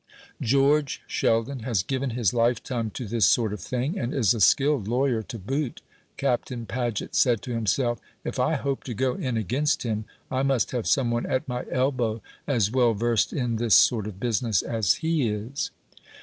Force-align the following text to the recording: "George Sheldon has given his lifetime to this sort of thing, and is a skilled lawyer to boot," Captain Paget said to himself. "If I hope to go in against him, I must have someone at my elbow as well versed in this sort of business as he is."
"George 0.41 1.03
Sheldon 1.05 1.59
has 1.59 1.83
given 1.83 2.09
his 2.09 2.33
lifetime 2.33 2.89
to 2.95 3.05
this 3.05 3.27
sort 3.27 3.53
of 3.53 3.59
thing, 3.59 3.99
and 3.99 4.15
is 4.15 4.33
a 4.33 4.41
skilled 4.41 4.87
lawyer 4.87 5.21
to 5.21 5.37
boot," 5.37 5.83
Captain 6.17 6.65
Paget 6.65 7.13
said 7.13 7.43
to 7.43 7.53
himself. 7.53 7.99
"If 8.23 8.39
I 8.39 8.55
hope 8.55 8.83
to 8.85 8.95
go 8.95 9.13
in 9.13 9.37
against 9.37 9.83
him, 9.83 10.05
I 10.31 10.41
must 10.41 10.71
have 10.71 10.87
someone 10.87 11.27
at 11.27 11.47
my 11.47 11.65
elbow 11.71 12.19
as 12.47 12.71
well 12.71 12.95
versed 12.95 13.31
in 13.31 13.57
this 13.57 13.75
sort 13.75 14.07
of 14.07 14.19
business 14.19 14.63
as 14.63 14.91
he 15.05 15.27
is." 15.29 15.69